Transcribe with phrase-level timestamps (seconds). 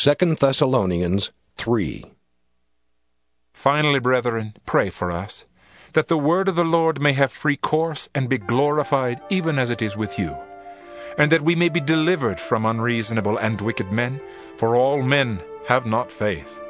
[0.00, 2.04] 2 Thessalonians 3.
[3.52, 5.44] Finally, brethren, pray for us,
[5.92, 9.70] that the word of the Lord may have free course and be glorified even as
[9.70, 10.36] it is with you,
[11.18, 14.20] and that we may be delivered from unreasonable and wicked men,
[14.56, 16.60] for all men have not faith.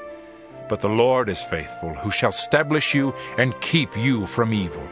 [0.71, 4.89] But the Lord is faithful, who shall establish you and keep you from evil.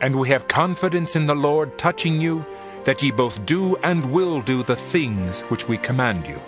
[0.00, 2.44] And we have confidence in the Lord touching you,
[2.82, 6.40] that ye both do and will do the things which we command you.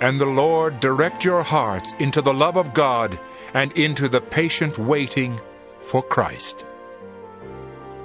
[0.00, 3.18] And the Lord direct your hearts into the love of God
[3.52, 5.40] and into the patient waiting
[5.80, 6.64] for Christ.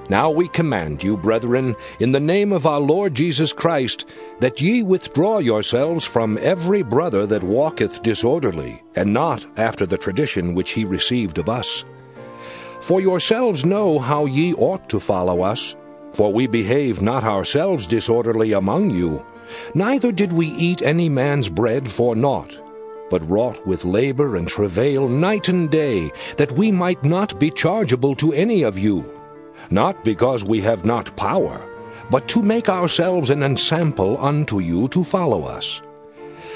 [0.09, 4.05] Now we command you, brethren, in the name of our Lord Jesus Christ,
[4.39, 10.55] that ye withdraw yourselves from every brother that walketh disorderly, and not after the tradition
[10.55, 11.85] which he received of us.
[12.81, 15.75] For yourselves know how ye ought to follow us,
[16.11, 19.25] for we behave not ourselves disorderly among you,
[19.73, 22.59] neither did we eat any man's bread for naught,
[23.09, 28.15] but wrought with labor and travail night and day, that we might not be chargeable
[28.15, 29.03] to any of you
[29.69, 31.69] not because we have not power,
[32.09, 35.81] but to make ourselves an ensample unto you to follow us.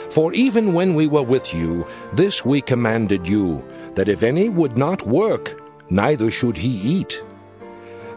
[0.10, 3.64] For even when we were with you, this we commanded you,
[3.96, 7.24] that if any would not work, neither should he eat.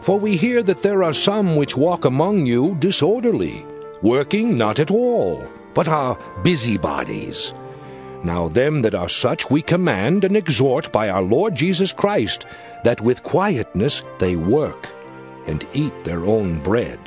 [0.01, 3.65] For we hear that there are some which walk among you disorderly,
[4.01, 7.53] working not at all, but are busybodies.
[8.23, 12.45] Now them that are such we command and exhort by our Lord Jesus Christ,
[12.83, 14.93] that with quietness they work,
[15.47, 16.99] and eat their own bread.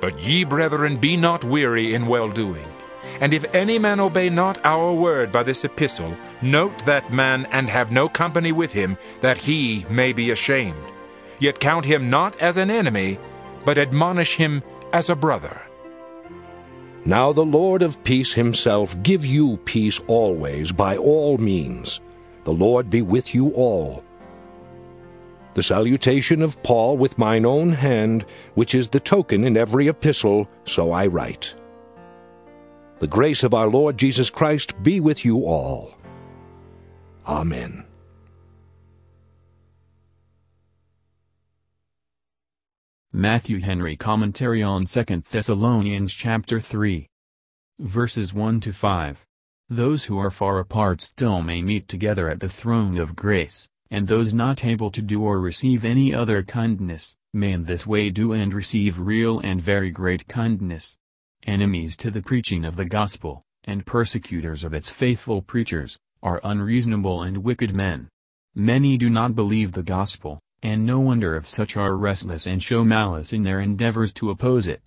[0.00, 2.66] But ye, brethren, be not weary in well doing.
[3.20, 7.68] And if any man obey not our word by this epistle, note that man and
[7.68, 10.84] have no company with him, that he may be ashamed.
[11.38, 13.18] Yet count him not as an enemy,
[13.64, 15.60] but admonish him as a brother.
[17.04, 22.00] Now the Lord of peace himself give you peace always by all means.
[22.44, 24.04] The Lord be with you all.
[25.54, 30.48] The salutation of Paul with mine own hand, which is the token in every epistle,
[30.64, 31.54] so I write.
[32.98, 35.94] The grace of our Lord Jesus Christ be with you all.
[37.26, 37.84] Amen.
[43.20, 47.06] Matthew Henry Commentary on 2 Thessalonians chapter 3
[47.78, 49.26] Verses 1 to 5
[49.68, 54.08] Those who are far apart still may meet together at the throne of grace, and
[54.08, 58.32] those not able to do or receive any other kindness, may in this way do
[58.32, 60.96] and receive real and very great kindness.
[61.42, 67.22] Enemies to the preaching of the gospel, and persecutors of its faithful preachers, are unreasonable
[67.22, 68.08] and wicked men.
[68.54, 72.84] Many do not believe the gospel, and no wonder if such are restless and show
[72.84, 74.82] malice in their endeavors to oppose it.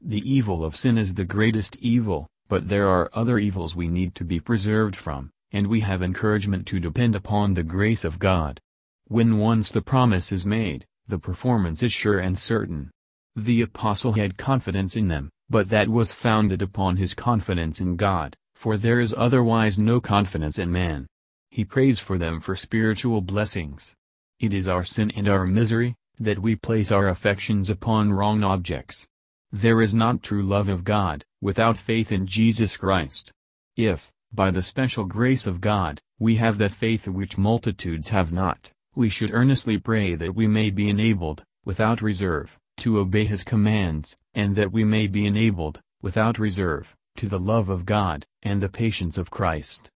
[0.00, 4.14] The evil of sin is the greatest evil, but there are other evils we need
[4.14, 8.60] to be preserved from, and we have encouragement to depend upon the grace of God.
[9.06, 12.90] When once the promise is made, the performance is sure and certain.
[13.34, 18.34] The apostle had confidence in them, but that was founded upon his confidence in God,
[18.54, 21.06] for there is otherwise no confidence in man.
[21.50, 23.94] He prays for them for spiritual blessings.
[24.40, 29.08] It is our sin and our misery, that we place our affections upon wrong objects.
[29.50, 33.32] There is not true love of God, without faith in Jesus Christ.
[33.76, 38.70] If, by the special grace of God, we have that faith which multitudes have not,
[38.94, 44.16] we should earnestly pray that we may be enabled, without reserve, to obey His commands,
[44.34, 48.68] and that we may be enabled, without reserve, to the love of God, and the
[48.68, 49.90] patience of Christ.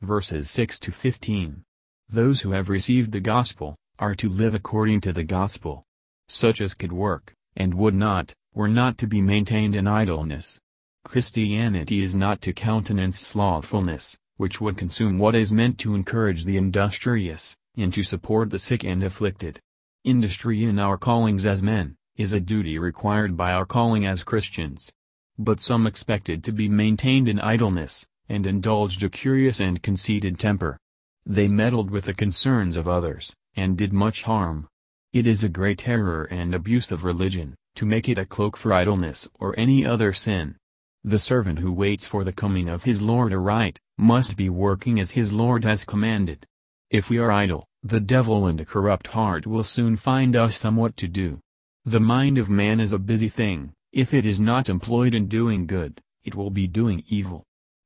[0.00, 1.65] Verses 6 to 15
[2.08, 5.84] those who have received the gospel, are to live according to the gospel.
[6.28, 10.58] Such as could work, and would not, were not to be maintained in idleness.
[11.04, 16.56] Christianity is not to countenance slothfulness, which would consume what is meant to encourage the
[16.56, 19.60] industrious, and to support the sick and afflicted.
[20.04, 24.90] Industry in our callings as men, is a duty required by our calling as Christians.
[25.38, 30.78] But some expected to be maintained in idleness, and indulged a curious and conceited temper.
[31.28, 34.68] They meddled with the concerns of others, and did much harm.
[35.12, 38.72] It is a great error and abuse of religion, to make it a cloak for
[38.72, 40.54] idleness or any other sin.
[41.02, 45.12] The servant who waits for the coming of his Lord aright, must be working as
[45.12, 46.46] his Lord has commanded.
[46.90, 50.96] If we are idle, the devil and a corrupt heart will soon find us somewhat
[50.98, 51.40] to do.
[51.84, 55.66] The mind of man is a busy thing, if it is not employed in doing
[55.66, 57.42] good, it will be doing evil.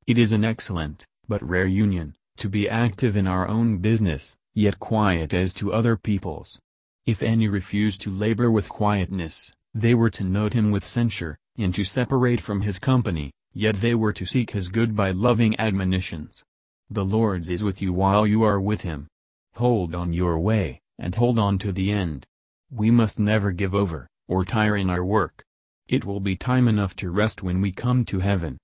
[0.06, 4.78] It is an excellent, but rare union, to be active in our own business, yet
[4.78, 6.58] quiet as to other people's.
[7.06, 11.74] If any refused to labor with quietness, they were to note him with censure, and
[11.74, 16.44] to separate from his company, Yet they were to seek his good by loving admonitions.
[16.88, 19.08] The Lord's is with you while you are with him.
[19.54, 22.26] Hold on your way, and hold on to the end.
[22.70, 25.42] We must never give over, or tire in our work.
[25.88, 28.58] It will be time enough to rest when we come to heaven.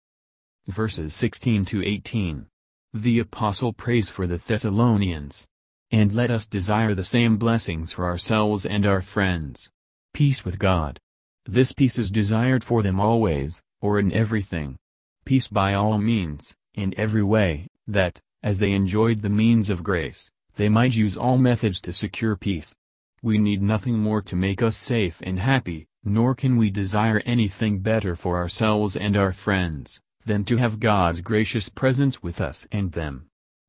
[0.68, 2.46] Verses 16 to 18.
[2.94, 5.46] The Apostle prays for the Thessalonians.
[5.90, 9.70] And let us desire the same blessings for ourselves and our friends.
[10.14, 10.98] Peace with God.
[11.44, 14.76] This peace is desired for them always, or in everything.
[15.24, 20.30] Peace by all means, in every way, that, as they enjoyed the means of grace,
[20.56, 22.74] they might use all methods to secure peace.
[23.22, 27.80] We need nothing more to make us safe and happy, nor can we desire anything
[27.80, 32.92] better for ourselves and our friends, than to have God's gracious presence with us and
[32.92, 33.26] them.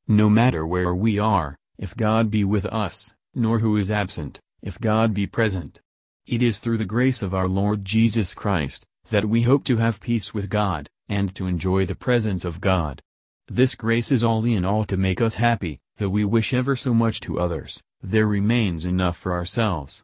[0.08, 4.80] No matter where we are, if God be with us, nor who is absent, if
[4.80, 5.80] God be present.
[6.26, 10.02] It is through the grace of our Lord Jesus Christ, that we hope to have
[10.02, 13.02] peace with God, and to enjoy the presence of God.
[13.48, 16.94] This grace is all in all to make us happy, though we wish ever so
[16.94, 20.04] much to others, there remains enough for ourselves.